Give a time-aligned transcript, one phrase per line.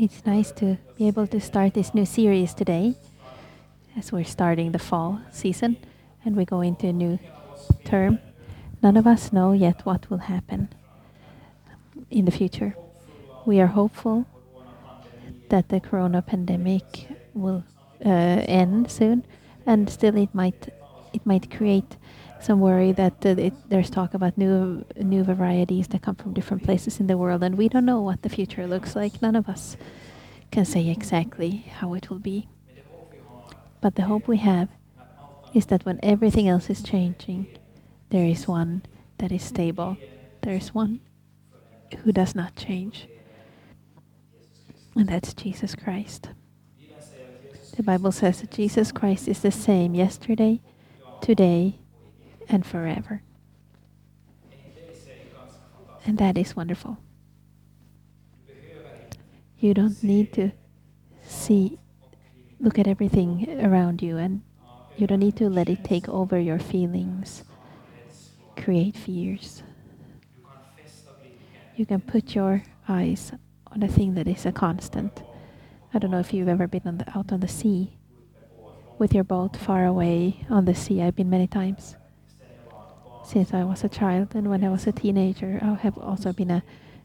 [0.00, 2.94] It's nice to be able to start this new series today
[3.96, 5.76] as we're starting the fall season
[6.24, 7.18] and we go into a new
[7.84, 8.20] term.
[8.80, 10.68] None of us know yet what will happen
[12.12, 12.76] in the future.
[13.44, 14.24] We are hopeful
[15.48, 17.64] that the corona pandemic will
[18.06, 19.26] uh, end soon,
[19.66, 20.68] and still it might
[21.12, 21.96] it might create
[22.40, 26.62] some worry that uh, it, there's talk about new new varieties that come from different
[26.62, 29.20] places in the world, and we don't know what the future looks like.
[29.20, 29.76] None of us
[30.50, 32.48] can say exactly how it will be.
[33.80, 34.68] But the hope we have
[35.54, 37.46] is that when everything else is changing,
[38.10, 38.82] there is one
[39.18, 39.96] that is stable.
[40.42, 41.00] There is one
[42.02, 43.08] who does not change.
[44.96, 46.30] And that's Jesus Christ.
[47.76, 50.60] The Bible says that Jesus Christ is the same yesterday,
[51.20, 51.78] today,
[52.48, 53.22] and forever.
[56.06, 56.98] And that is wonderful.
[59.58, 60.52] You don't need to
[61.22, 61.78] see,
[62.60, 64.42] look at everything around you, and
[64.96, 67.44] you don't need to let it take over your feelings,
[68.56, 69.62] create fears.
[71.76, 73.32] You can put your eyes
[73.66, 75.22] on a thing that is a constant.
[75.92, 77.98] I don't know if you've ever been on the, out on the sea
[78.98, 81.02] with your boat far away on the sea.
[81.02, 81.96] I've been many times
[83.28, 86.50] since I was a child, and when I was a teenager, I have also been
[86.50, 86.62] a,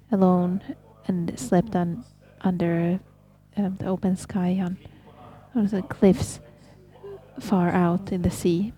[0.09, 0.61] alone
[1.05, 2.05] and slept on
[2.41, 2.99] under
[3.57, 4.77] um, the open sky on
[5.53, 6.39] on the cliffs
[7.39, 8.73] far out in the sea.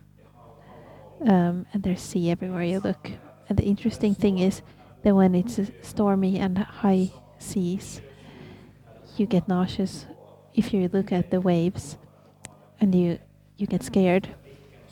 [1.22, 3.12] Um, and there's sea everywhere you look.
[3.48, 4.62] And the interesting thing is
[5.04, 8.02] that when it's stormy and high seas,
[9.18, 10.08] you get nauseous
[10.56, 11.98] if you look at the waves
[12.82, 13.20] and you
[13.56, 14.30] you get scared.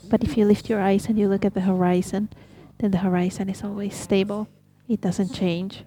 [0.08, 2.28] But if you lift your eyes and you look at the horizon,
[2.78, 4.48] then the horizon is always stable.
[4.88, 5.84] It doesn't change.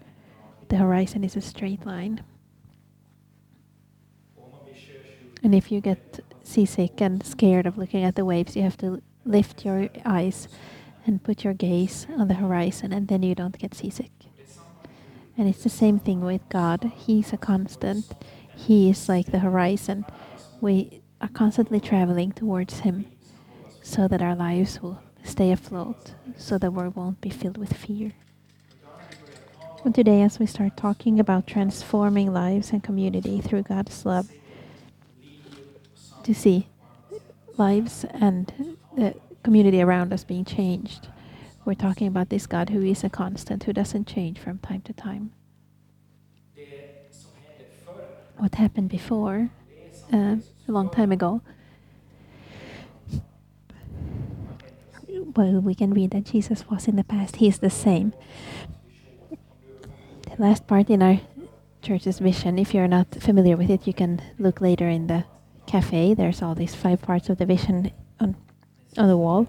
[0.69, 2.23] The horizon is a straight line.
[5.43, 9.01] And if you get seasick and scared of looking at the waves, you have to
[9.25, 10.47] lift your eyes
[11.05, 14.11] and put your gaze on the horizon, and then you don't get seasick.
[15.37, 16.91] And it's the same thing with God.
[16.95, 18.05] He's a constant.
[18.55, 20.05] He is like the horizon.
[20.59, 23.05] We are constantly traveling towards Him
[23.83, 24.99] so that our lives will
[25.37, 28.11] stay afloat, so the world won't be filled with fear.
[29.85, 34.31] And today, as we start talking about transforming lives and community through God's love,
[36.23, 36.65] to see
[37.55, 38.51] lives and
[38.95, 41.07] the community around us being changed.
[41.65, 44.93] We're talking about this God who is a constant, who doesn't change from time to
[44.93, 45.33] time.
[48.37, 49.51] What happened before,
[50.11, 50.37] uh,
[50.67, 51.41] a long time ago,
[55.37, 57.35] well, we can read that Jesus was in the past.
[57.35, 58.13] He is the same.
[59.29, 61.19] The last part in our
[61.81, 65.25] church's vision, if you're not familiar with it, you can look later in the
[65.67, 66.15] cafe.
[66.15, 68.35] There's all these five parts of the vision on
[68.97, 69.47] on the wall.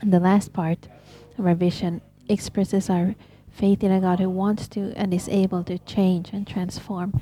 [0.00, 0.88] And the last part
[1.38, 3.14] of our vision expresses our
[3.50, 7.20] faith in a God who wants to and is able to change and transform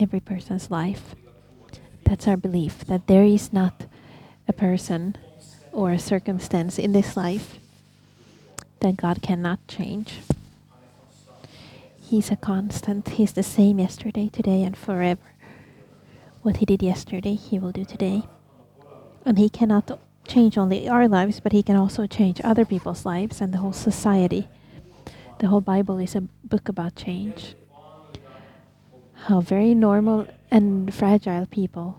[0.00, 1.14] every person's life.
[2.04, 3.86] That's our belief that there is not
[4.48, 5.16] a person
[5.74, 7.58] or a circumstance in this life
[8.80, 10.20] that God cannot change.
[12.00, 13.08] He's a constant.
[13.08, 15.32] He's the same yesterday, today, and forever.
[16.42, 18.22] What he did yesterday, he will do today.
[19.26, 19.98] And he cannot
[20.28, 23.72] change only our lives, but he can also change other people's lives and the whole
[23.72, 24.48] society.
[25.40, 27.56] The whole Bible is a book about change.
[29.26, 31.98] How very normal and fragile people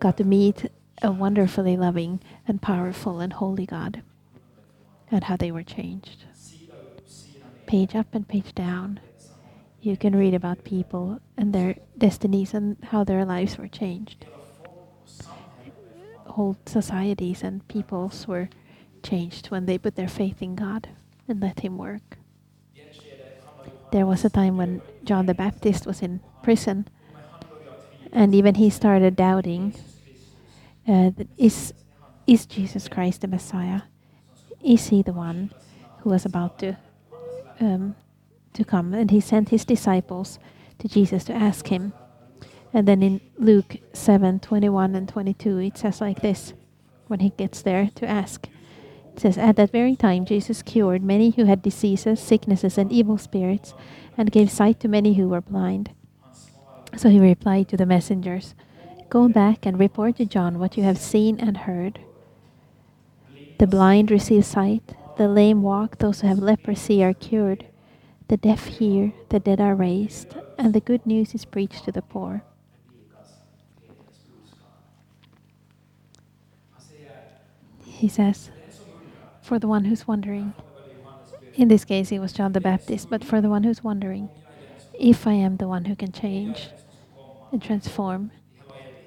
[0.00, 0.70] got to meet
[1.02, 4.02] a wonderfully loving and powerful and holy God,
[5.10, 6.24] and how they were changed.
[7.66, 9.00] Page up and page down
[9.80, 14.26] you can read about people and their destinies and how their lives were changed.
[16.26, 18.48] Whole societies and peoples were
[19.02, 20.88] changed when they put their faith in God
[21.28, 22.18] and let Him work.
[23.92, 26.88] There was a time when John the Baptist was in prison,
[28.12, 29.74] and even he started doubting
[30.86, 31.72] uh, is,
[32.28, 33.82] is Jesus Christ the Messiah?
[34.62, 35.50] Is he the one
[36.00, 36.76] who was about to
[37.58, 37.96] um,
[38.52, 40.38] to come, and he sent his disciples
[40.78, 41.92] to Jesus to ask him.
[42.72, 46.52] And then in Luke 7 21 and 22, it says like this
[47.06, 48.46] when he gets there to ask.
[49.14, 53.16] It says, At that very time, Jesus cured many who had diseases, sicknesses, and evil
[53.16, 53.74] spirits,
[54.16, 55.90] and gave sight to many who were blind.
[56.96, 58.54] So he replied to the messengers,
[59.08, 62.00] Go back and report to John what you have seen and heard.
[63.58, 67.66] The blind receive sight, the lame walk, those who have leprosy are cured
[68.28, 72.02] The deaf hear, the dead are raised, and the good news is preached to the
[72.02, 72.42] poor.
[77.84, 78.50] He says,
[79.40, 80.52] for the one who's wondering,
[81.54, 84.28] in this case it was John the Baptist, but for the one who's wondering,
[84.92, 86.68] if I am the one who can change
[87.50, 88.30] and transform,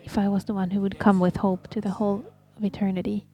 [0.03, 2.25] if I was the one who would come with hope to the whole
[2.57, 3.27] of eternity,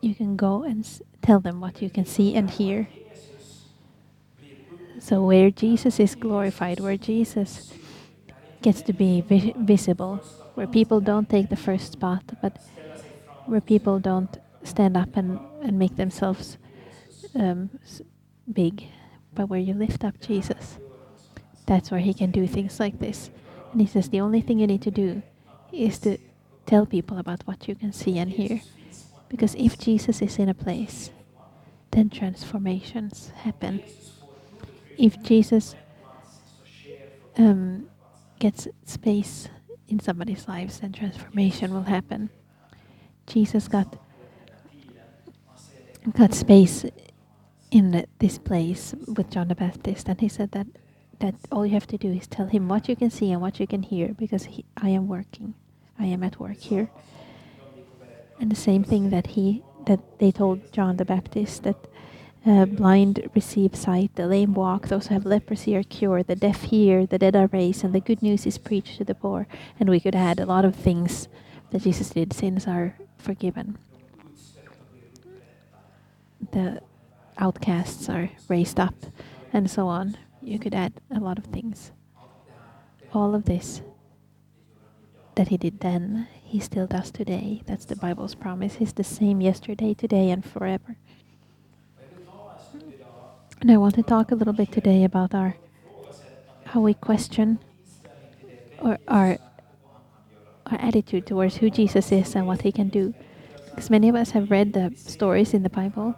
[0.00, 0.86] you can go and
[1.22, 2.88] tell them what you can see and hear.
[4.98, 7.72] So, where Jesus is glorified, where Jesus
[8.62, 10.16] gets to be vi visible,
[10.54, 12.58] where people don't take the first spot, but
[13.46, 16.58] where people don't stand up and, and make themselves
[17.34, 17.70] um,
[18.52, 18.84] big,
[19.32, 20.78] but where you lift up Jesus,
[21.66, 23.30] that's where He can do things like this.
[23.72, 25.22] And He says the only thing you need to do
[25.72, 26.18] is to
[26.66, 28.60] tell people about what you can see and hear.
[29.30, 31.10] Because if Jesus is in a place,
[31.92, 33.82] then transformations happen.
[34.98, 35.74] If Jesus
[37.38, 37.88] um,
[38.38, 39.48] gets space
[39.88, 42.28] in somebody's lives, then transformation will happen.
[43.26, 43.96] Jesus got
[46.16, 46.84] got space
[47.70, 50.66] in this place with John the Baptist, and he said that
[51.20, 53.60] that all you have to do is tell him what you can see and what
[53.60, 55.54] you can hear, because he, I am working,
[55.98, 56.90] I am at work here.
[58.40, 61.76] And the same thing that he that they told John the Baptist that
[62.46, 66.62] uh, blind receive sight, the lame walk, those who have leprosy are cured, the deaf
[66.62, 69.46] hear, the dead are raised, and the good news is preached to the poor.
[69.78, 71.28] And we could add a lot of things
[71.70, 72.32] that Jesus did.
[72.32, 73.78] Sins are forgiven.
[76.52, 76.80] The
[77.36, 78.94] outcasts are raised up,
[79.52, 80.16] and so on.
[80.42, 81.92] You could add a lot of things.
[83.12, 83.82] All of this
[85.34, 87.62] that he did then, he still does today.
[87.64, 88.74] That's the Bible's promise.
[88.74, 90.96] He's the same yesterday, today, and forever.
[93.60, 95.54] And I want to talk a little bit today about our
[96.64, 97.60] how we question
[98.80, 99.38] or our
[100.66, 103.14] our attitude towards who Jesus is and what he can do.
[103.66, 106.16] Because many of us have read the stories in the Bible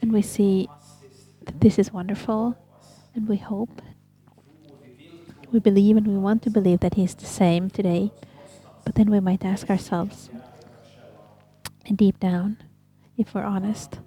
[0.00, 0.68] and we see
[1.46, 2.56] that this is wonderful
[3.16, 3.82] and we hope.
[5.50, 8.12] We believe and we want to believe that he's the same today.
[8.84, 10.30] But then we might ask ourselves,
[11.86, 12.58] and deep down,
[13.16, 14.00] if we're honest,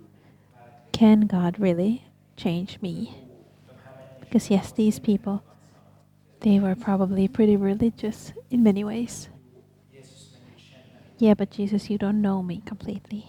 [0.91, 2.05] can God really
[2.35, 3.15] change me?
[4.19, 5.43] Because, yes, these people,
[6.41, 9.29] they were probably pretty religious in many ways.
[11.17, 13.25] Yeah, but Jesus, you don't know me completely.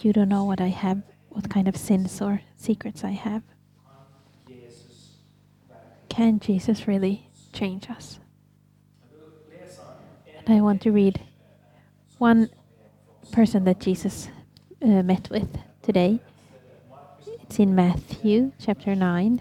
[0.00, 3.42] You don't know what I have, what kind of sins or secrets I have.
[6.08, 8.18] Can Jesus really change us?
[10.48, 11.20] I want to read
[12.18, 12.50] one
[13.30, 14.28] person that Jesus
[14.82, 16.18] uh, met with today.
[17.42, 19.40] It's in Matthew chapter 9,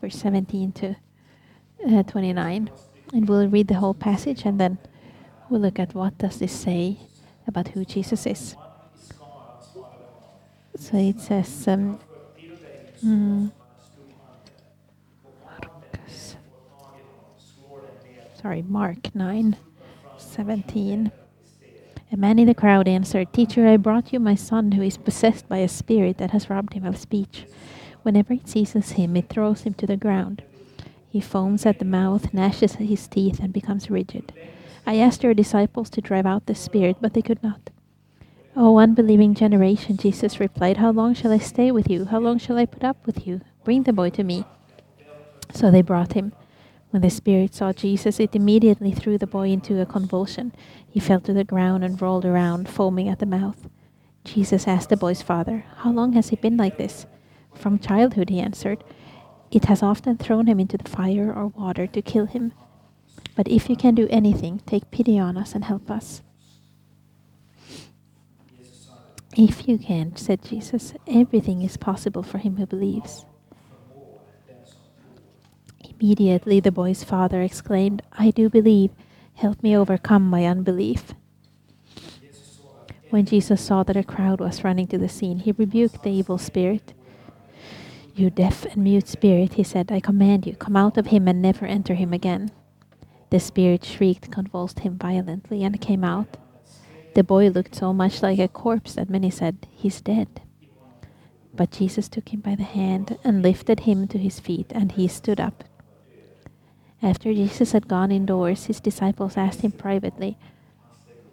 [0.00, 0.96] verse 17 to
[1.88, 2.70] uh, 29.
[3.12, 4.78] And we'll read the whole passage and then
[5.48, 6.98] we'll look at what does this say
[7.46, 8.56] about who Jesus is.
[10.76, 12.00] So it says, um,
[13.04, 13.52] mm,
[18.40, 19.56] sorry, Mark 9,
[20.20, 21.12] 17.
[22.10, 25.48] A man in the crowd answered, Teacher, I brought you my son who is possessed
[25.48, 27.46] by a spirit that has robbed him of speech.
[28.02, 30.42] Whenever it seizes him, it throws him to the ground.
[31.08, 34.32] He foams at the mouth, gnashes his teeth, and becomes rigid.
[34.86, 37.70] I asked your disciples to drive out the spirit, but they could not.
[38.56, 42.06] O unbelieving generation, Jesus replied, How long shall I stay with you?
[42.06, 43.40] How long shall I put up with you?
[43.64, 44.44] Bring the boy to me.
[45.52, 46.32] So they brought him.
[46.90, 50.54] When the spirit saw Jesus, it immediately threw the boy into a convulsion.
[50.88, 53.68] He fell to the ground and rolled around, foaming at the mouth.
[54.24, 57.06] Jesus asked the boy's father, How long has he been like this?
[57.54, 58.84] From childhood, he answered.
[59.50, 62.52] It has often thrown him into the fire or water to kill him.
[63.34, 66.22] But if you can do anything, take pity on us and help us.
[69.36, 73.24] If you can, said Jesus, everything is possible for him who believes.
[76.00, 78.92] Immediately the boy's father exclaimed, I do believe.
[79.34, 81.14] Help me overcome my unbelief.
[83.10, 86.38] When Jesus saw that a crowd was running to the scene, he rebuked the evil
[86.38, 86.92] spirit.
[88.14, 91.40] You deaf and mute spirit, he said, I command you, come out of him and
[91.42, 92.50] never enter him again.
[93.30, 96.36] The spirit shrieked, convulsed him violently, and came out.
[97.14, 100.42] The boy looked so much like a corpse that many said, He's dead.
[101.54, 105.08] But Jesus took him by the hand and lifted him to his feet, and he
[105.08, 105.64] stood up.
[107.02, 110.36] After Jesus had gone indoors, his disciples asked him privately,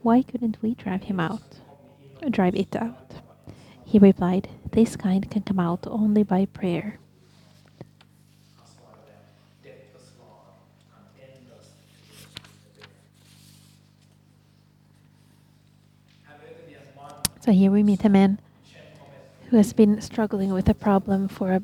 [0.02, 1.42] Why couldn't we drive him out?
[2.30, 3.22] Drive it out.
[3.84, 7.00] He replied, this kind can come out only by prayer.
[17.40, 18.40] So here we meet a man
[19.50, 21.62] who has been struggling with a problem for a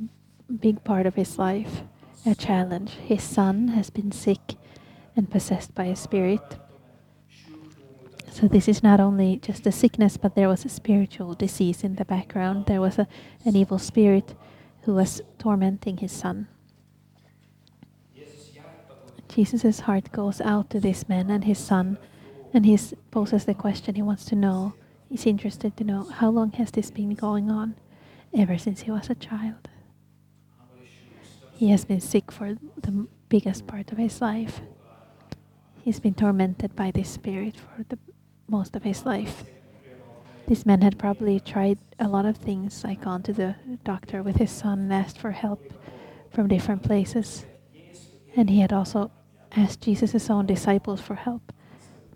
[0.50, 1.82] big part of his life,
[2.26, 2.92] a challenge.
[2.92, 4.56] His son has been sick
[5.16, 6.58] and possessed by a spirit.
[8.32, 11.96] So this is not only just a sickness, but there was a spiritual disease in
[11.96, 12.66] the background.
[12.66, 13.08] There was a,
[13.46, 14.36] an evil spirit
[14.84, 16.48] who was tormenting his son.
[19.28, 21.98] Jesus heart goes out to this man and his son,
[22.54, 22.78] and he
[23.12, 24.74] poses the question he wants to know.
[25.10, 27.76] He's interested to know how long has this been going on?
[28.38, 29.71] Ever since he was a child.
[31.62, 34.62] He has been sick for the biggest part of his life.
[35.84, 38.00] He's been tormented by this spirit for the
[38.48, 39.44] most of his life.
[40.48, 43.54] This man had probably tried a lot of things, like gone to the
[43.84, 45.62] doctor with his son and asked for help
[46.32, 47.46] from different places.
[48.36, 49.12] And he had also
[49.56, 51.54] asked Jesus' own disciples for help,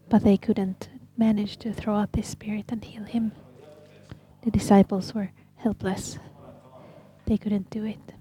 [0.10, 3.32] but they couldn't manage to throw out this spirit and heal him.
[4.42, 6.18] The disciples were helpless.
[7.28, 8.15] They couldn't do it.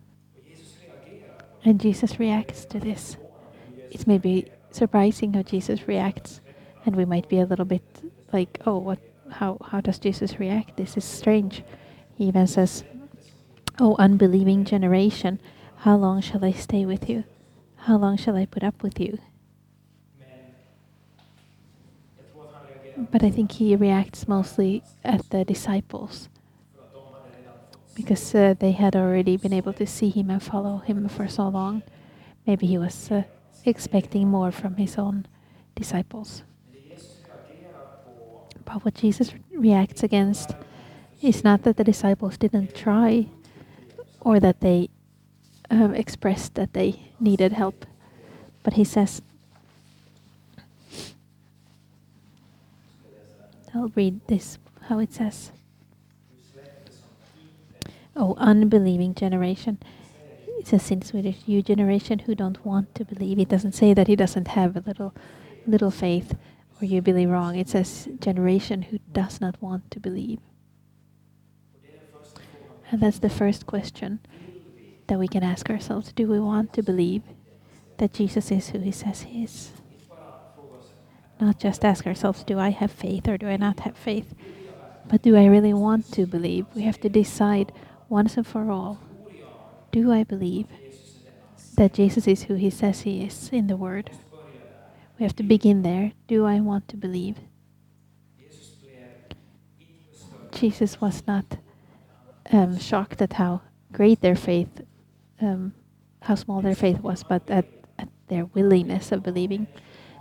[1.65, 3.17] And Jesus reacts to this.
[3.91, 6.41] It may be surprising how Jesus reacts,
[6.85, 7.83] and we might be a little bit
[8.33, 8.99] like, "Oh, what?
[9.31, 9.57] How?
[9.63, 10.77] How does Jesus react?
[10.77, 11.65] This is strange."
[12.17, 12.85] He even says,
[13.81, 15.41] "Oh, unbelieving generation,
[15.77, 17.25] how long shall I stay with you?
[17.77, 19.19] How long shall I put up with you?"
[23.11, 26.29] But I think he reacts mostly at the disciples
[27.95, 31.49] because uh, they had already been able to see him and follow him for so
[31.49, 31.83] long.
[32.47, 33.23] Maybe he was uh,
[33.65, 35.27] expecting more from his own
[35.75, 36.43] disciples.
[38.65, 40.55] But what Jesus reacts against
[41.23, 43.29] is not that the disciples didn't try
[44.21, 44.89] or that they
[45.71, 47.87] um, expressed that they needed help,
[48.63, 49.23] but he says,
[53.75, 54.59] I'll read this
[54.89, 55.51] how it says.
[58.17, 59.79] Oh, unbelieving generation.
[60.59, 63.39] It says in Swedish, you generation who don't want to believe.
[63.39, 65.15] It doesn't say that he doesn't have a little,
[65.67, 66.35] little faith,
[66.81, 67.57] or you believe wrong.
[67.57, 70.39] It says generation who does not want to believe.
[72.91, 74.21] And that's the first question
[75.09, 76.13] that we can ask ourselves.
[76.13, 77.23] Do we want to believe
[77.99, 79.73] that Jesus is who he says he is?
[81.41, 84.35] Not just ask ourselves, do I have faith or do I not have faith?
[85.09, 86.67] But do I really want to believe?
[86.75, 87.73] We have to decide
[88.15, 89.01] once and for all
[89.91, 90.69] do I believe
[91.75, 94.11] that Jesus is who he says he is in the Word?
[95.19, 96.13] We have to begin there.
[96.29, 97.37] Do I want to believe?
[100.53, 101.59] Jesus was not
[102.53, 104.83] um, shocked at how great their faith,
[105.41, 105.75] um,
[106.23, 107.67] how small their faith was, but at,
[107.99, 109.67] at their willingness of believing.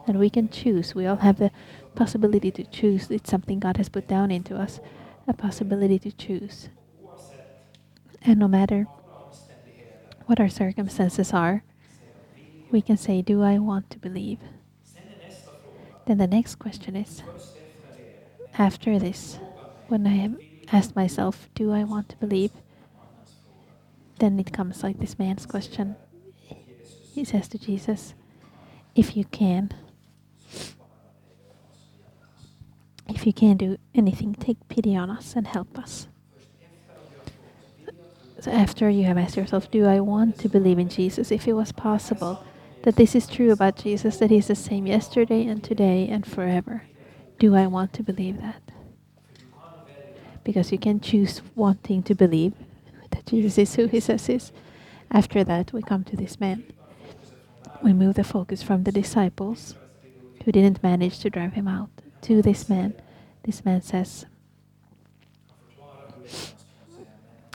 [0.08, 0.96] And we can choose.
[0.96, 1.52] We all have the
[1.94, 3.12] possibility to choose.
[3.12, 4.80] It's something God has put down into us,
[5.28, 6.70] a possibility to choose.
[8.26, 8.88] And no matter
[10.26, 11.64] what our circumstances are,
[12.72, 14.40] we can say, Do I want to believe?
[16.06, 17.24] Then the next question is
[18.58, 19.40] after this,
[19.88, 20.38] when I have
[20.72, 22.52] asked myself, Do I want to believe?
[24.20, 25.96] Then it comes like this man's question.
[27.14, 28.14] He says to Jesus,
[28.96, 29.72] If you can,
[33.08, 36.08] if you can do anything, take pity on us and help us.
[38.44, 41.32] So after you have asked yourself, Do I want to believe in Jesus?
[41.32, 42.44] If it was possible
[42.82, 46.84] that this is true about Jesus, that He's the same yesterday and today and forever,
[47.40, 48.62] do I want to believe that?
[50.44, 52.52] Because you can choose wanting to believe
[53.12, 54.52] that Jesus is who He says is.
[55.10, 56.66] After that, we come to this man.
[57.82, 59.76] We move the focus from the disciples
[60.44, 61.92] who didn't manage to drive him out
[62.24, 62.94] to this man.
[63.46, 64.26] This man says,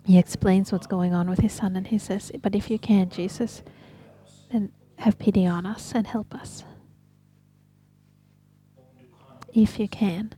[0.08, 3.10] he explains what's going on with his son and he says, But if you can,
[3.10, 3.62] Jesus,
[4.50, 6.64] then have pity on us and help us.
[9.52, 10.32] If you can.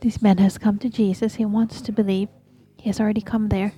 [0.00, 1.36] This man has come to Jesus.
[1.36, 2.28] He wants to believe.
[2.76, 3.72] He has already come there.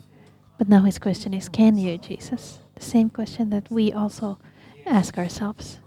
[0.57, 2.61] But now his question is Can you, Jesus?
[2.75, 4.39] The same question that we also
[4.87, 5.79] ask ourselves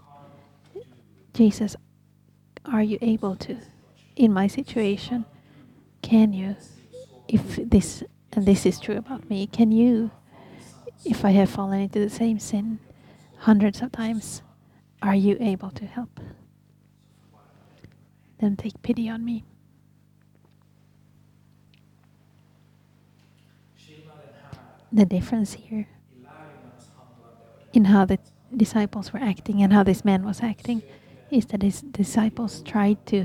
[1.32, 1.74] Jesus,
[2.64, 3.56] are you able to?
[4.14, 5.24] In my situation,
[6.04, 6.54] can you,
[7.28, 10.10] if this and this is true about me, can you,
[11.02, 12.78] if I have fallen into the same sin
[13.38, 14.42] hundreds of times,
[15.00, 16.20] are you able to help?
[18.38, 19.44] Then take pity on me.
[24.92, 25.88] The difference here
[27.72, 28.18] in how the
[28.54, 30.82] disciples were acting and how this man was acting
[31.30, 33.24] is that his disciples tried to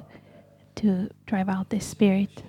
[0.75, 2.41] to drive out this spirit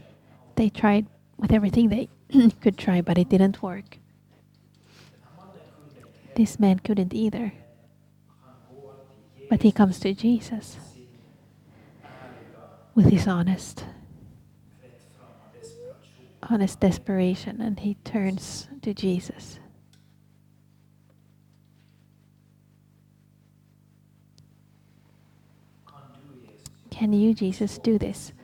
[0.60, 1.06] they tried
[1.38, 2.10] with everything they
[2.60, 3.96] could try, but it didn't work.
[6.36, 7.54] This man couldn't either,
[9.48, 10.76] but he comes to Jesus
[12.94, 13.86] with his honest,
[16.42, 19.58] honest desperation, and he turns to Jesus
[26.90, 28.34] Can you, Jesus, do this?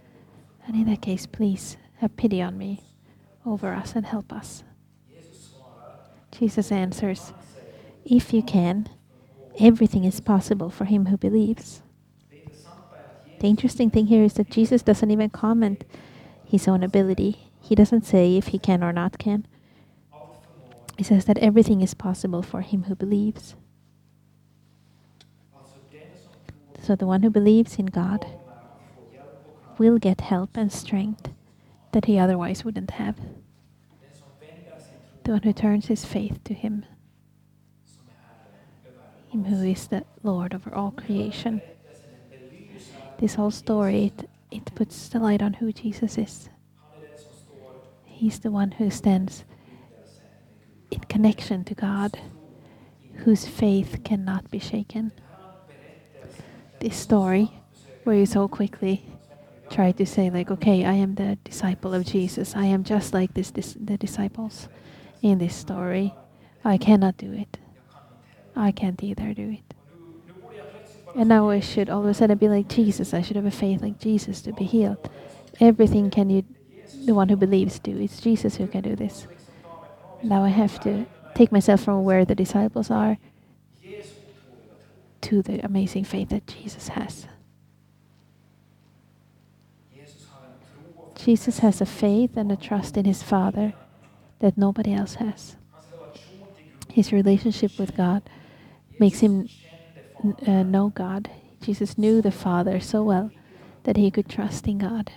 [0.66, 2.80] And in that case, please have pity on me,
[3.44, 4.62] over us, and help us.
[6.30, 7.32] Jesus answers,
[8.04, 8.88] If you can,
[9.58, 11.82] everything is possible for him who believes.
[13.40, 15.84] The interesting thing here is that Jesus doesn't even comment
[16.44, 17.50] his own ability.
[17.60, 19.46] He doesn't say if he can or not can.
[20.96, 23.54] He says that everything is possible for him who believes.
[26.82, 28.26] So the one who believes in God
[29.76, 31.30] will get help and strength
[31.96, 33.16] that he otherwise wouldn't have.
[35.24, 36.84] The one who turns his faith to him,
[39.28, 41.62] him who is the Lord over all creation.
[43.18, 46.50] This whole story, it, it puts the light on who Jesus is.
[48.04, 49.46] He's the one who stands
[50.90, 52.20] in connection to God,
[53.24, 55.12] whose faith cannot be shaken.
[56.78, 57.50] This story,
[58.04, 59.15] where you so quickly
[59.70, 63.34] try to say, like, okay, I am the disciple of Jesus, I am just like
[63.34, 64.68] this, this the disciples
[65.22, 66.14] in this story.
[66.64, 67.58] I cannot do it.
[68.56, 69.74] I can't either do it.
[71.14, 73.14] And now I should all of a sudden be like Jesus.
[73.14, 75.08] I should have a faith like Jesus to be healed.
[75.60, 76.44] Everything can you,
[77.04, 77.96] the one who believes, do.
[77.98, 79.26] It's Jesus who can do this.
[80.22, 83.18] Now I have to take myself from where the disciples are
[85.22, 87.26] to the amazing faith that Jesus has.
[91.16, 93.74] Jesus has a faith and a trust in his Father
[94.38, 95.56] that nobody else has.
[96.90, 98.22] His relationship with God
[98.98, 99.48] makes him
[100.46, 101.30] uh, know God.
[101.60, 103.30] Jesus knew the Father so well
[103.84, 105.10] that he could trust in God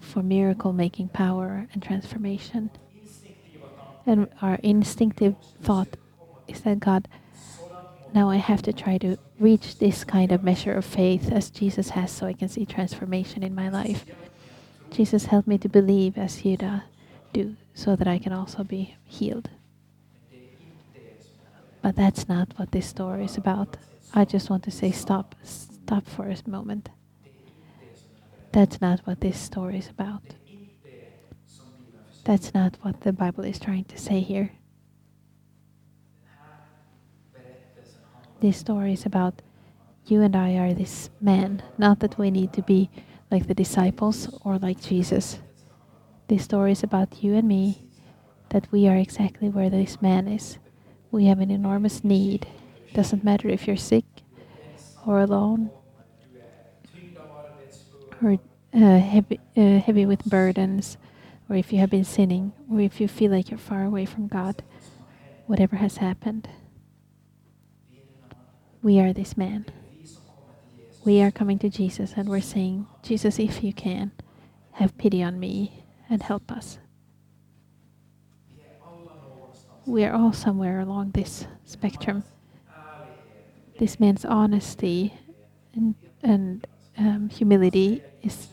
[0.00, 2.70] for miracle making power and transformation.
[4.04, 5.96] And our instinctive thought
[6.48, 7.08] is that God,
[8.14, 11.90] now I have to try to reach this kind of measure of faith as Jesus
[11.90, 14.04] has so I can see transformation in my life.
[14.90, 16.58] Jesus, help me to believe as you
[17.32, 19.48] do, so that I can also be healed.
[21.80, 23.76] But that's not what this story is about.
[24.14, 26.90] I just want to say stop, stop for a moment.
[28.52, 30.22] That's not what this story is about.
[32.24, 34.52] That's not what the Bible is trying to say here.
[38.50, 39.40] Story is about
[40.06, 42.90] you and I are this man, not that we need to be
[43.30, 45.38] like the disciples or like Jesus.
[46.26, 47.86] This story is about you and me,
[48.48, 50.58] that we are exactly where this man is.
[51.12, 52.48] We have an enormous need.
[52.88, 54.04] It doesn't matter if you're sick
[55.06, 55.70] or alone
[58.22, 58.38] or
[58.74, 60.96] uh, heavy, uh, heavy with burdens,
[61.48, 64.26] or if you have been sinning, or if you feel like you're far away from
[64.26, 64.62] God,
[65.46, 66.48] whatever has happened,
[68.82, 69.66] we are this man.
[71.04, 74.12] We are coming to Jesus and we're saying, Jesus, if you can,
[74.72, 76.78] have pity on me and help us.
[79.86, 82.24] We are all somewhere along this spectrum.
[83.78, 85.14] This man's honesty
[85.74, 86.66] and, and
[86.98, 88.48] um, humility is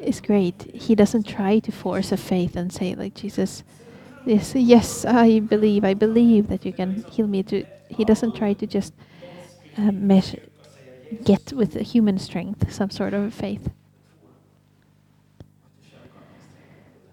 [0.00, 0.70] is great.
[0.74, 3.62] He doesn't try to force a faith and say like Jesus,
[4.26, 7.42] this yes, I believe, I believe that you can heal me.
[7.44, 8.92] To he doesn't try to just
[9.76, 10.42] Uh, measure,
[11.24, 13.70] get with human strength some sort of faith,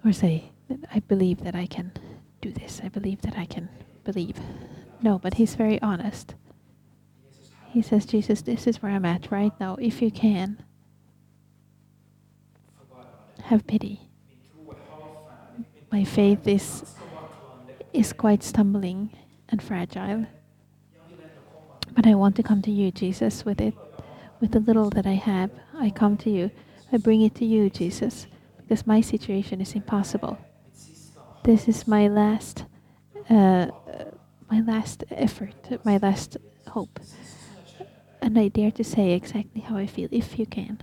[0.05, 0.51] or say
[0.93, 1.91] I believe that I can
[2.39, 2.79] do this.
[2.83, 3.69] I believe that I can
[4.03, 4.37] believe.
[5.01, 6.35] No, but he's very honest.
[7.71, 9.75] He says, Jesus, this is where I'm at right now.
[9.79, 10.61] If you can,
[13.43, 14.01] have pity.
[15.91, 16.95] My faith is
[17.91, 19.09] is quite stumbling
[19.49, 20.25] and fragile.
[21.93, 23.73] But I want to come to you, Jesus, with it.
[24.39, 26.51] With the little that I have, I come to you.
[26.91, 28.27] I bring it to you, Jesus,
[28.57, 30.37] because my situation is impossible.
[31.43, 32.65] This is my last,
[33.29, 33.67] uh,
[34.49, 36.99] my last effort, my last hope,
[38.21, 40.81] and I dare to say exactly how I feel, if you can.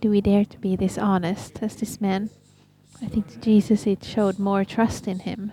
[0.00, 2.30] Do we dare to be this honest as this man?
[3.02, 5.52] I think to Jesus it showed more trust in him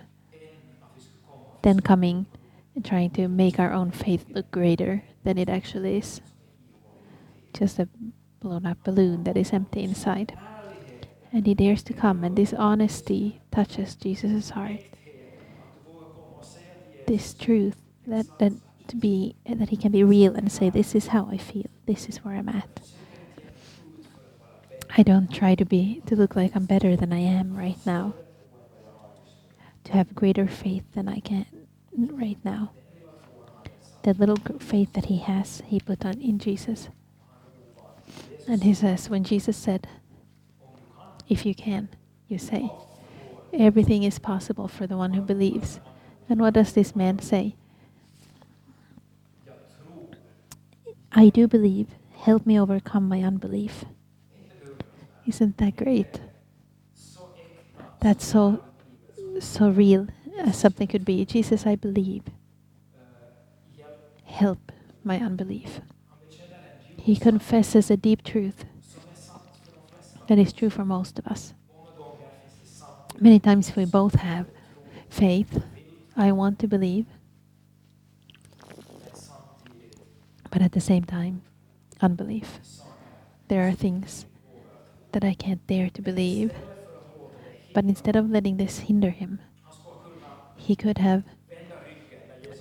[1.64, 2.26] than coming
[2.74, 6.20] and trying to make our own faith look greater than it actually is.
[7.54, 7.88] Just a
[8.40, 10.36] blown up balloon that is empty inside.
[11.32, 14.80] And he dares to come, and this honesty touches Jesus' heart.
[17.06, 18.52] This truth that, that
[18.88, 22.08] to be that he can be real and say, This is how I feel, this
[22.08, 22.80] is where I'm at.
[24.96, 28.14] I don't try to be to look like I'm better than I am right now.
[29.84, 31.46] To have greater faith than I can
[31.96, 32.72] right now.
[34.02, 36.88] The little faith that he has, he put on in Jesus.
[38.46, 39.86] And he says, when Jesus said,
[41.28, 41.88] If you can,
[42.28, 42.70] you say,
[43.52, 45.80] everything is possible for the one who believes.
[46.28, 47.56] And what does this man say?
[51.12, 51.88] I do believe.
[52.12, 53.84] Help me overcome my unbelief.
[55.26, 56.20] Isn't that great?
[58.00, 58.62] That's so
[59.40, 60.06] so real
[60.38, 61.24] as something could be.
[61.24, 62.22] Jesus, I believe.
[64.24, 65.80] Help my unbelief.
[66.96, 68.64] He confesses a deep truth
[70.28, 71.54] that is true for most of us.
[73.20, 74.46] Many times we both have
[75.08, 75.62] faith.
[76.16, 77.06] I want to believe.
[80.50, 81.42] But at the same time,
[82.00, 82.58] unbelief.
[83.48, 84.26] There are things
[85.12, 86.52] that I can't dare to believe.
[87.74, 89.40] But instead of letting this hinder him,
[90.56, 91.24] he could have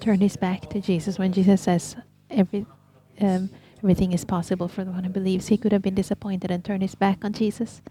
[0.01, 1.95] turned his back to Jesus when Jesus says
[2.29, 2.65] every
[3.21, 5.47] um, everything is possible for the one who believes.
[5.47, 7.81] He could have been disappointed and turned his back on Jesus.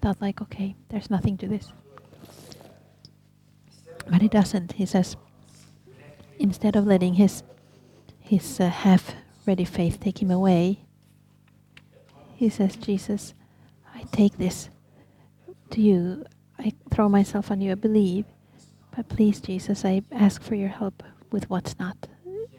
[0.00, 1.70] Thought like, okay, there's nothing to this.
[4.08, 4.72] But he doesn't.
[4.72, 5.16] He says,
[6.38, 7.42] instead of letting his
[8.20, 10.84] his uh, half-ready faith take him away,
[12.34, 13.34] he says, Jesus,
[13.94, 14.70] I take this
[15.70, 16.24] to you.
[16.58, 17.72] I throw myself on you.
[17.72, 18.24] I believe.
[18.94, 22.08] But please, Jesus, I ask for your help with what's not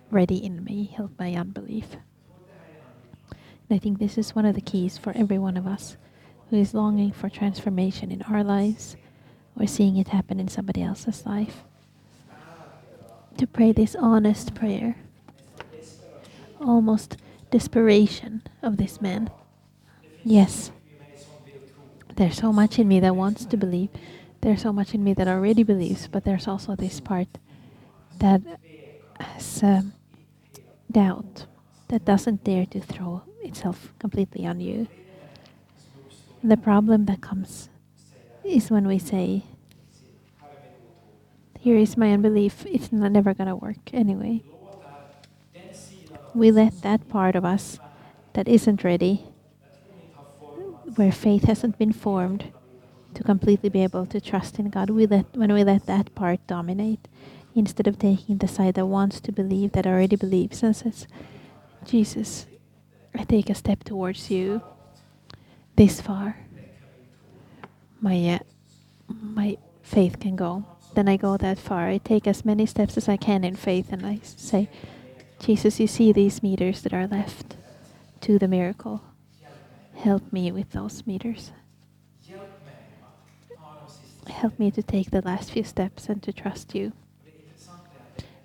[0.09, 0.85] ready in me.
[0.95, 1.97] Help my unbelief.
[3.69, 5.97] And I think this is one of the keys for every one of us
[6.49, 8.95] who is longing for transformation in our lives
[9.59, 11.63] or seeing it happen in somebody else's life.
[13.37, 14.95] To pray this honest prayer,
[16.59, 17.17] almost
[17.51, 19.29] desperation of this man.
[20.23, 20.71] Yes,
[22.19, 23.89] there's so much in me that wants to believe.
[24.41, 27.29] There's so much in me that already believes, but there's also this part
[28.19, 28.41] that
[29.19, 29.93] has um,
[30.91, 31.45] doubt,
[31.87, 34.87] that doesn't dare to throw itself completely on you.
[36.43, 37.69] The problem that comes
[38.43, 39.43] is when we say,
[41.57, 44.43] Here is my unbelief, it's n- never going to work anyway.
[46.33, 47.79] We let that part of us
[48.33, 49.28] that isn't ready,
[50.95, 52.51] where faith hasn't been formed,
[53.13, 56.45] to completely be able to trust in God, we let when we let that part
[56.47, 57.07] dominate,
[57.55, 61.07] instead of taking the side that wants to believe, that already believes, and says,
[61.85, 62.45] Jesus,
[63.15, 64.61] I take a step towards you
[65.75, 66.37] this far.
[67.99, 68.39] My uh,
[69.07, 70.65] my faith can go.
[70.95, 71.87] Then I go that far.
[71.87, 74.69] I take as many steps as I can in faith, and I say,
[75.39, 77.55] Jesus, you see these meters that are left
[78.21, 79.01] to the miracle.
[79.99, 81.51] Help me with those meters.
[84.27, 86.93] Help me to take the last few steps and to trust you.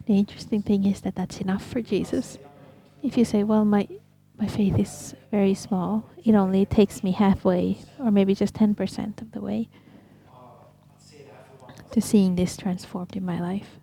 [0.07, 2.39] The interesting thing is that that's enough for Jesus.
[3.05, 3.87] If you say, well, my,
[4.37, 9.31] my faith is very small, it only takes me halfway, or maybe just 10% of
[9.31, 9.69] the way,
[11.93, 13.79] to seeing this transformed in my life.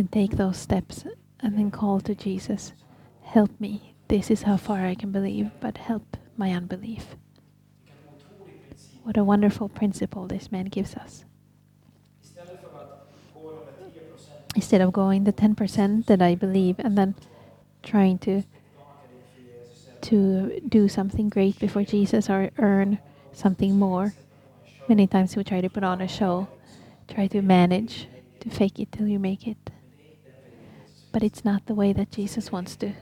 [0.00, 1.04] Then take those steps
[1.40, 2.72] and then call to Jesus,
[3.20, 3.92] Help me.
[4.08, 7.16] This is how far I can believe, but help my unbelief.
[9.02, 11.26] What a wonderful principle this man gives us.
[14.56, 17.14] Instead of going the 10% that I believe and then
[17.82, 18.42] trying to
[20.00, 23.00] to do something great before Jesus or earn
[23.34, 24.14] something more.
[24.88, 26.48] Many times we try to put on a show,
[27.06, 28.08] try to manage,
[28.40, 29.58] to fake it till you make it.
[31.12, 32.92] But it's not the way that Jesus wants to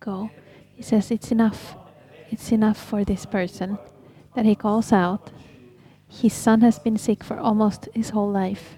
[0.00, 0.30] go.
[0.74, 1.76] He says it's enough.
[2.30, 3.78] It's enough for this person
[4.34, 5.30] that he calls out.
[6.08, 8.76] His son has been sick for almost his whole life.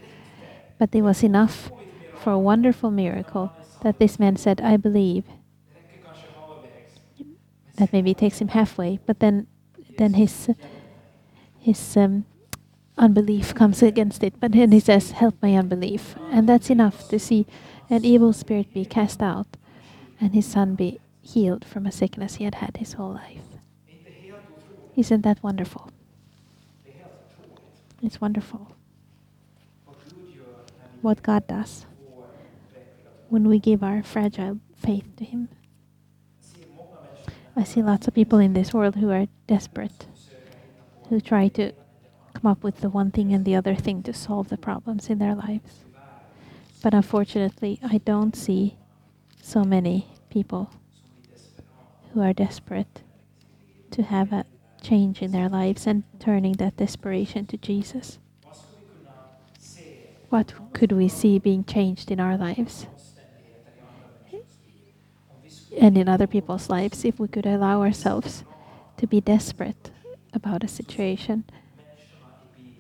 [0.78, 1.70] But it was enough
[2.16, 5.24] for a wonderful miracle that this man said, I believe.
[7.76, 9.46] That maybe takes him halfway, but then
[9.96, 10.50] then his
[11.58, 12.24] his um,
[13.00, 14.38] unbelief comes against it.
[14.38, 16.14] But then he says, Help my unbelief.
[16.30, 17.46] And that's enough to see
[17.88, 19.56] an evil spirit be cast out
[20.20, 23.42] and his son be healed from a sickness he had had his whole life.
[24.96, 25.90] Isn't that wonderful?
[28.02, 28.76] It's wonderful
[31.02, 31.86] what God does
[33.28, 35.48] when we give our fragile faith to Him.
[37.56, 40.06] I see lots of people in this world who are desperate,
[41.08, 41.72] who try to
[42.34, 45.18] come up with the one thing and the other thing to solve the problems in
[45.18, 45.84] their lives.
[46.82, 48.76] But unfortunately, I don't see
[49.42, 50.70] so many people
[52.12, 53.02] who are desperate
[53.90, 54.46] to have a
[54.80, 58.18] change in their lives and turning that desperation to Jesus.
[60.28, 62.86] What could we see being changed in our lives
[65.78, 68.44] and in other people's lives if we could allow ourselves
[68.96, 69.90] to be desperate
[70.32, 71.44] about a situation,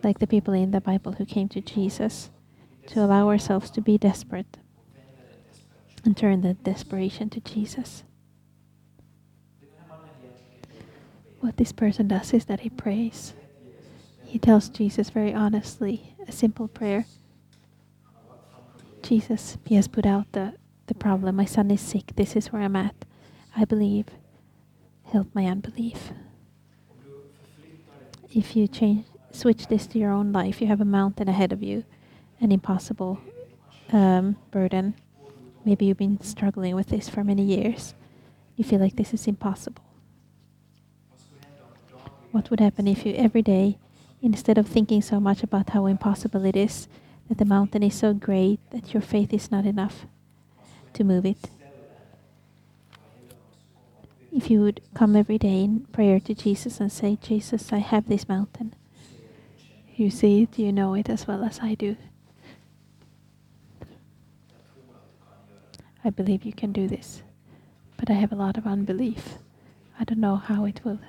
[0.02, 2.30] like the people in the Bible who came to Jesus,
[2.88, 4.58] to allow ourselves to be desperate
[6.04, 8.04] and turn that desperation to Jesus.
[11.40, 13.34] What this person does is that he prays.
[14.24, 17.06] He tells Jesus very honestly a simple prayer
[19.02, 20.54] Jesus, he has put out the,
[20.86, 21.36] the problem.
[21.36, 22.12] My son is sick.
[22.16, 22.94] This is where I'm at.
[23.56, 24.06] I believe.
[25.04, 26.12] Help my unbelief.
[28.32, 31.62] If you change, switch this to your own life, you have a mountain ahead of
[31.62, 31.84] you,
[32.40, 33.20] an impossible
[33.92, 34.94] um, burden.
[35.64, 37.94] Maybe you've been struggling with this for many years.
[38.56, 39.84] You feel like this is impossible.
[42.30, 43.78] What would happen if you every day,
[44.22, 46.88] instead of thinking so much about how impossible it is,
[47.28, 50.06] that the mountain is so great that your faith is not enough
[50.94, 51.50] to move it?
[54.32, 58.08] If you would come every day in prayer to Jesus and say, Jesus, I have
[58.08, 58.74] this mountain.
[60.00, 61.94] You see it, you know it as well as I do.
[66.02, 67.22] I believe you can do this,
[67.98, 69.34] but I have a lot of unbelief.
[69.98, 71.00] I don't know how it will,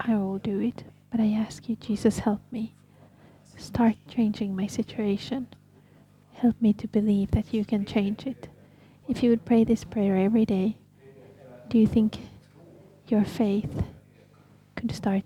[0.00, 2.74] I will do it, but I ask you, Jesus, help me.
[3.56, 5.46] Start changing my situation.
[6.32, 8.48] Help me to believe that you can change it.
[9.06, 10.76] If you would pray this prayer every day,
[11.68, 12.18] do you think
[13.06, 13.84] your faith
[14.74, 15.22] could start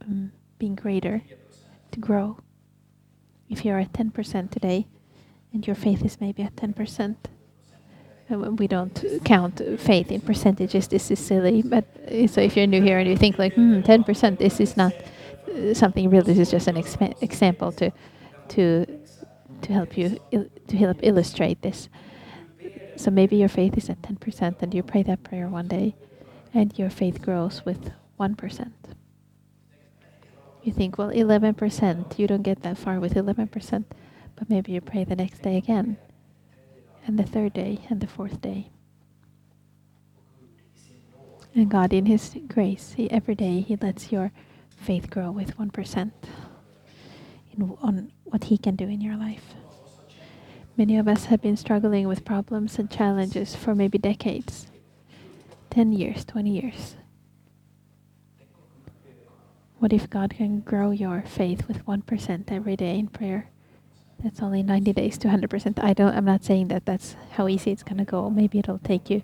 [0.00, 1.22] um, being greater,
[1.92, 2.38] to grow?
[3.48, 4.86] If you're at 10% today
[5.52, 7.16] and your faith is maybe at 10%,
[8.28, 10.88] uh, we don't count faith in percentages.
[10.88, 11.62] This is silly.
[11.62, 14.76] But uh, so if you're new here and you think like, hmm, 10%, this is
[14.76, 16.22] not uh, something real.
[16.22, 17.90] This is just an example to
[18.48, 18.86] to
[19.62, 20.18] to help you
[20.68, 21.88] to help illustrate this.
[22.96, 25.94] So maybe your faith is at 10% and you pray that prayer one day
[26.54, 28.72] and your faith grows with 1%.
[30.66, 33.84] You think, well, 11%, you don't get that far with 11%,
[34.34, 35.96] but maybe you pray the next day again,
[37.06, 38.70] and the third day, and the fourth day.
[41.54, 44.32] And God, in His grace, he, every day He lets your
[44.76, 46.10] faith grow with 1%
[47.52, 49.54] in, on what He can do in your life.
[50.76, 54.66] Many of us have been struggling with problems and challenges for maybe decades
[55.70, 56.96] 10 years, 20 years.
[59.78, 63.50] What if God can grow your faith with 1% every day in prayer?
[64.22, 65.82] That's only 90 days to 100%.
[65.84, 68.30] I don't I'm not saying that that's how easy it's going to go.
[68.30, 69.22] Maybe it'll take you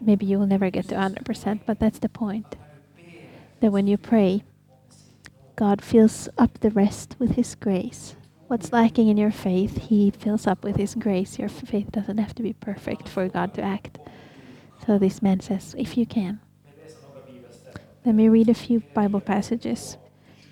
[0.00, 2.56] maybe you will never get to 100%, but that's the point.
[3.60, 4.44] That when you pray,
[5.56, 8.16] God fills up the rest with his grace.
[8.48, 11.38] What's lacking in your faith, he fills up with his grace.
[11.38, 13.98] Your faith doesn't have to be perfect for God to act.
[14.86, 16.40] So this man says, if you can.
[18.04, 19.96] Let me read a few Bible passages.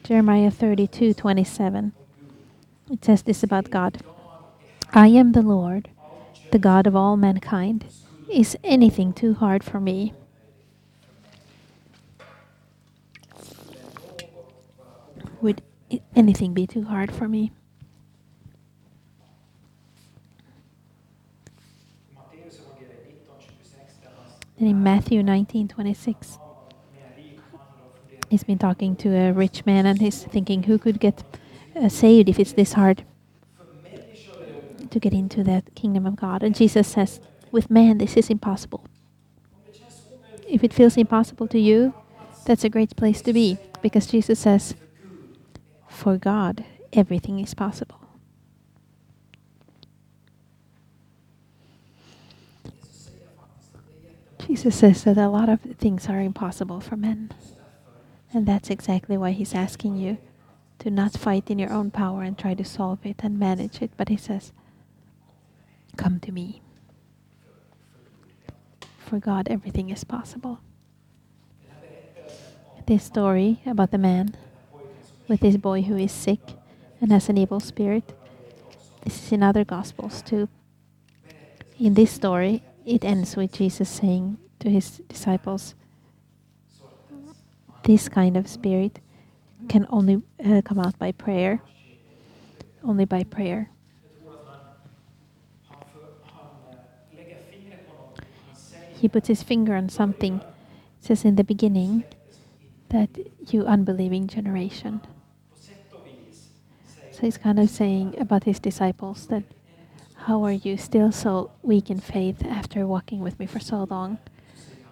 [0.04, 1.92] Jeremiah 32 27.
[2.90, 3.98] It says this about God
[4.94, 5.90] I am the Lord,
[6.50, 7.84] the God of all mankind.
[8.30, 10.14] Is anything too hard for me?
[15.42, 15.60] Would
[16.16, 17.52] anything be too hard for me?
[22.14, 26.41] Matteus evangeliet 19, 26, där han And in Matthew 19 26,
[28.32, 31.22] he's been talking to a rich man and he's thinking, who could get
[31.76, 33.04] uh, saved if it's this hard?
[34.90, 36.42] to get into that kingdom of God.
[36.42, 37.18] And Jesus says,
[37.50, 38.84] with man, this is impossible.
[40.46, 41.94] If it feels impossible to you,
[42.44, 44.74] that's a great place to be because Jesus says,
[45.88, 48.00] for God, everything is possible.
[54.46, 57.30] Jesus says that a lot of things are impossible for men.
[58.34, 60.18] And that's exactly why he's asking you
[60.78, 63.90] to not fight in your own power and try to solve it and manage it.
[63.96, 64.52] But he says,
[65.96, 66.62] Come to me.
[68.98, 70.60] for God, everything is possible.
[72.86, 74.34] This story about the man
[75.28, 76.40] with this boy who is sick
[76.98, 78.14] and has an evil spirit,
[79.04, 80.48] this is in other Gospels too.
[81.78, 85.74] In this story, it ends with Jesus saying to his disciples,
[87.84, 89.00] This kind of spirit
[89.68, 91.60] can only uh, come out by prayer.
[92.84, 93.70] Only by prayer.
[98.94, 100.36] He puts his finger on something.
[100.36, 102.04] It says in the beginning
[102.90, 103.10] that
[103.50, 105.00] you unbelieving generation.
[107.10, 109.42] So he's kind of saying about his disciples that
[110.26, 114.18] how are you still so weak in faith after walking with me for so long?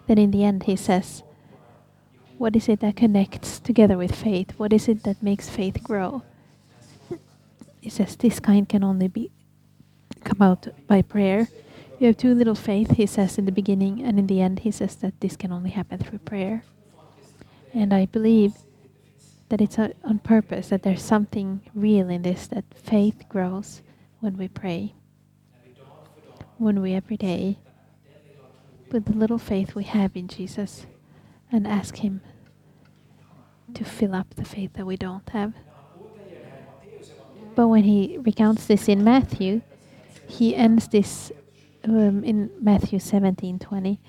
[0.07, 1.23] Then in the end he says,
[2.41, 4.57] What is it that connects together with faith?
[4.57, 6.23] What is it that makes faith grow?
[7.81, 9.29] He says this kind can only be
[10.23, 11.49] come out by prayer.
[11.99, 14.71] You have too little faith, he says in the beginning, and in the end he
[14.71, 16.63] says that this can only happen through prayer.
[17.75, 18.53] And I believe
[19.49, 23.83] that it's uh, on purpose, that there's something real in this, that faith grows
[24.19, 24.95] when we pray.
[26.57, 27.59] When we every day,
[28.91, 30.87] with the little faith we have in Jesus,
[31.51, 32.21] and ask Him
[33.75, 35.53] to fill up the faith that we don't have.
[37.55, 39.61] But when he recounts this in Matthew,
[40.27, 41.31] he ends this
[41.83, 43.99] um, in Matthew 17:20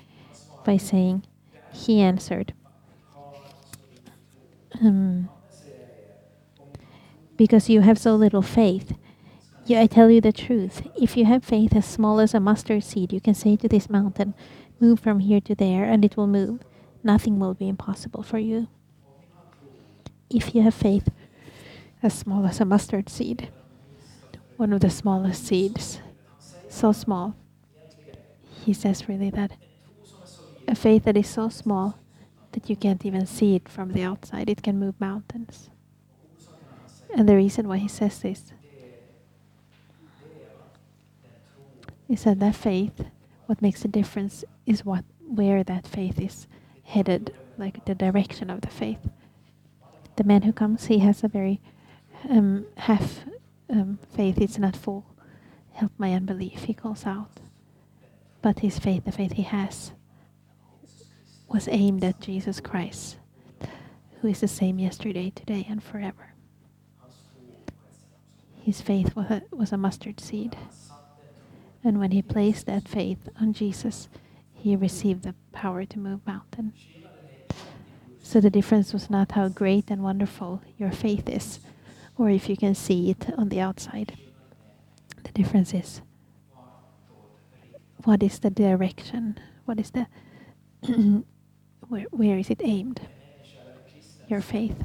[0.63, 1.25] by saying,
[1.73, 2.53] "He answered,
[4.81, 5.29] um,
[7.37, 8.93] because you have so little faith.
[9.65, 10.85] Yeah, I tell you the truth.
[10.95, 13.89] If you have faith as small as a mustard seed, you can say to this
[13.89, 14.33] mountain,
[14.79, 16.61] Move from here to there, and it will move.
[17.03, 18.67] Nothing will be impossible for you.
[20.33, 21.09] If you have faith.
[22.01, 23.47] As small as a mustard seed,
[24.57, 25.99] one of the smallest seeds,
[26.67, 27.35] so small,
[28.65, 29.51] he says really that
[30.67, 31.97] a faith that is so small
[32.51, 35.69] that you can't even see it from the outside, it can move mountains.
[37.15, 38.51] And the reason why he says this
[42.09, 43.05] is that that faith,
[43.45, 46.47] what makes a difference is what where that faith is
[46.83, 49.09] headed, like the direction of the faith.
[50.15, 51.59] The man who comes, he has a very
[52.29, 53.21] um, half
[53.69, 55.05] um, faith; it's not full.
[55.73, 57.31] Help my unbelief, he calls out.
[58.41, 59.93] But his faith, the faith he has,
[61.47, 63.17] was aimed at Jesus Christ,
[64.21, 66.33] who is the same yesterday, today, and forever.
[68.61, 70.55] His faith was a, was a mustard seed.
[71.83, 74.07] And when he placed that faith on Jesus,
[74.53, 76.75] he received the power to move mountains.
[78.23, 81.59] So the difference was not how great and wonderful your faith is,
[82.17, 84.17] or if you can see it on the outside.
[85.23, 86.01] The difference is
[88.05, 89.37] what is the direction?
[89.65, 90.07] What is the
[91.87, 93.01] where, where is it aimed?
[94.27, 94.83] Your faith.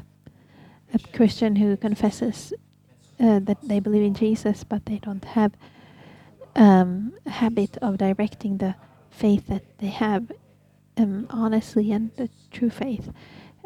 [0.92, 2.52] A Christian who confesses
[3.20, 5.52] uh, that they believe in Jesus, but they don't have
[6.56, 8.74] um, a habit of directing the
[9.10, 10.30] faith that they have
[10.98, 13.10] um, honestly and the true faith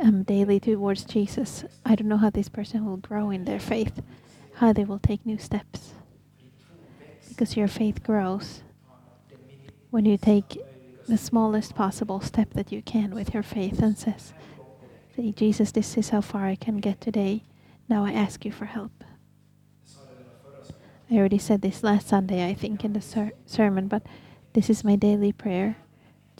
[0.01, 1.65] um, daily towards Jesus.
[1.85, 4.03] I don't know how this person will grow in their faith,
[4.55, 5.95] how they will take new steps.
[7.29, 8.63] Because your faith grows
[9.91, 10.59] when you take
[11.09, 14.33] the smallest possible step that you can with your faith and says,
[15.17, 17.43] Say, Jesus, this is how far I can get today.
[17.89, 19.05] Now I ask you for help.
[21.11, 24.03] I already said this last Sunday, I think, in the ser- sermon, but
[24.55, 25.77] this is my daily prayer.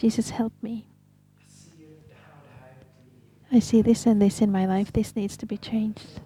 [0.03, 0.89] Jesus, help me.
[3.53, 4.93] I see this and this in my life.
[4.93, 6.21] This needs to be changed.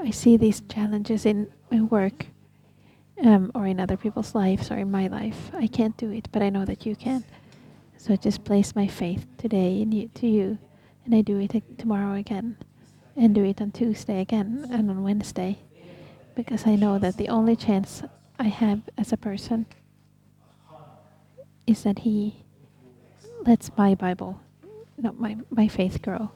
[0.00, 2.26] I see these challenges in my work
[3.22, 5.52] um, or in other people's lives or in my life.
[5.54, 7.22] I can't do it, but I know that you can.
[7.98, 10.58] So I just place my faith today in you, to you,
[11.04, 12.56] and I do it tomorrow again,
[13.14, 15.60] and do it on Tuesday again, and on Wednesday,
[16.34, 18.02] because I know that the only chance
[18.40, 19.66] I have as a person
[21.66, 22.44] is that He
[23.46, 24.40] lets my Bible,
[24.96, 26.30] not my my faith grow.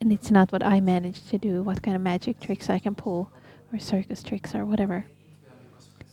[0.00, 2.94] And it's not what I manage to do, what kind of magic tricks I can
[2.94, 3.30] pull,
[3.72, 5.04] or circus tricks or whatever.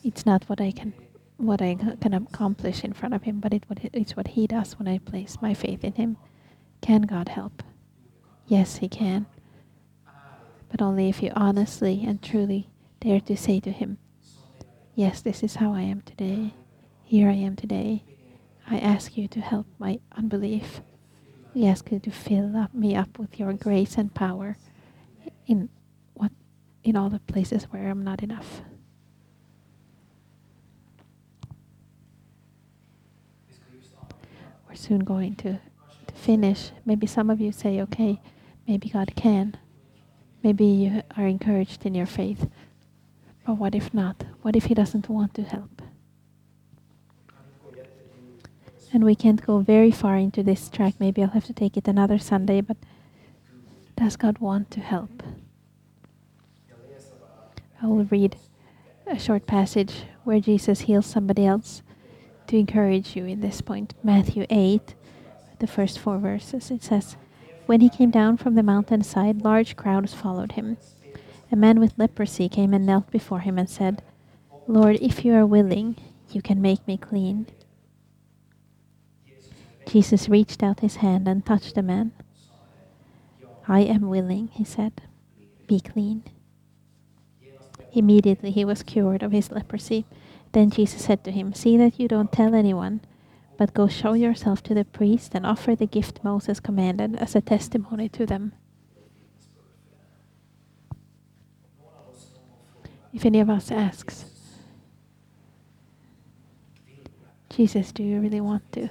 [0.03, 0.93] It's not what I can
[1.37, 4.77] what I can accomplish in front of him, but it what it's what he does
[4.77, 6.17] when I place my faith in him.
[6.81, 7.63] Can God help?
[8.47, 9.25] Yes, he can.
[10.69, 12.69] But only if you honestly and truly
[12.99, 13.97] dare to say to him,
[14.95, 16.53] Yes, this is how I am today.
[17.07, 18.03] Here I am today.
[18.69, 20.81] I ask you to help my unbelief.
[21.55, 24.57] I ask you to fill up me up with your grace and power
[25.45, 25.69] in
[26.15, 26.33] what
[26.83, 28.61] in all the places where I'm not enough.
[34.67, 35.53] we're soon going to,
[36.07, 36.71] to finish.
[36.85, 38.19] Maybe some of you say, okay,
[38.67, 39.55] maybe God can.
[40.43, 42.49] Maybe you are encouraged in your faith.
[43.45, 44.25] But what if not?
[44.41, 45.76] What if He doesn't want to help?
[48.93, 50.95] And we can't go very far into this track.
[50.99, 52.77] Maybe I'll have to take it another Sunday, but
[53.95, 55.23] does God want to help?
[57.81, 58.37] I will read
[59.05, 61.81] a short passage where Jesus heals somebody else
[62.47, 63.93] to encourage you in this point.
[64.03, 64.95] Matthew 8,
[65.59, 66.71] the first four verses.
[66.71, 67.17] It says,
[67.65, 70.77] When he came down from the mountainside, large crowds followed him.
[71.51, 74.01] A man with leprosy came and knelt before him and said,
[74.67, 75.97] Lord, if you are willing,
[76.31, 77.47] you can make me clean.
[79.87, 82.11] Jesus reached out his hand and touched the man.
[83.67, 85.01] I am willing, he said.
[85.65, 86.23] Be clean.
[87.93, 90.05] Immediately he was cured of his leprosy.
[90.51, 93.01] Then Jesus said to him, See that you don't tell anyone,
[93.57, 97.41] but go show yourself to the priest and offer the gift Moses commanded as a
[97.41, 98.53] testimony to them.
[103.13, 104.25] If any of us asks,
[107.49, 108.89] Jesus, do you really want to?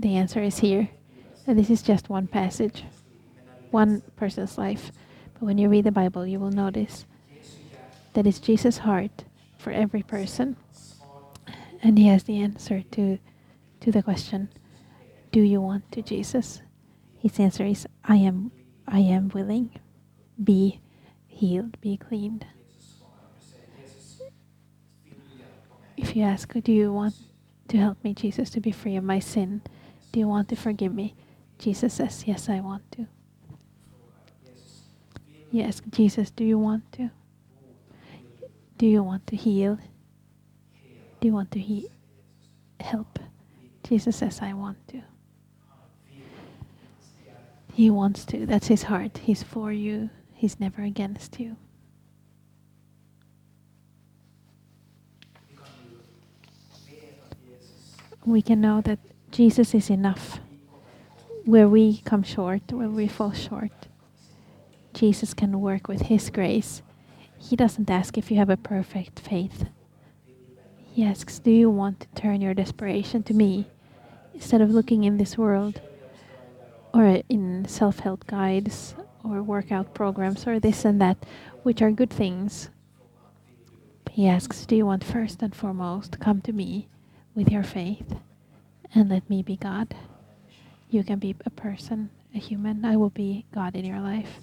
[0.00, 0.88] The answer is here.
[1.46, 2.84] And this is just one passage,
[3.70, 4.92] one person's life.
[5.34, 7.04] But when you read the Bible, you will notice
[8.14, 9.24] that it's Jesus' heart
[9.58, 10.56] for every person.
[11.82, 13.18] And he has the answer to,
[13.80, 14.48] to the question,
[15.32, 16.62] do you want to Jesus?
[17.18, 18.52] His answer is, I am,
[18.88, 19.78] I am willing.
[20.42, 20.80] Be
[21.26, 22.46] healed, be cleaned.
[25.98, 27.16] If you ask, do you want
[27.68, 29.60] to help me, Jesus, to be free of my sin?
[30.12, 31.14] Do you want to forgive me?
[31.58, 33.06] Jesus says, Yes, I want to.
[35.52, 37.10] Yes, Jesus, Do you want to?
[38.78, 39.78] Do you want to heal?
[41.20, 41.88] Do you want to he-
[42.80, 43.18] help?
[43.86, 45.02] Jesus says, I want to.
[47.74, 48.46] He wants to.
[48.46, 49.18] That's his heart.
[49.18, 51.56] He's for you, he's never against you.
[58.24, 58.98] We can know that
[59.30, 60.40] Jesus is enough.
[61.44, 63.70] Where we come short, where we fall short,
[64.92, 66.82] Jesus can work with His grace.
[67.38, 69.66] He doesn't ask if you have a perfect faith.
[70.76, 73.66] He asks, Do you want to turn your desperation to me
[74.34, 75.80] instead of looking in this world
[76.92, 81.24] or in self help guides or workout programs or this and that,
[81.62, 82.68] which are good things?
[84.10, 86.88] He asks, Do you want first and foremost to come to me
[87.34, 88.16] with your faith?
[88.94, 89.94] And let me be God.
[90.90, 92.84] You can be a person, a human.
[92.84, 94.40] I will be God in your life.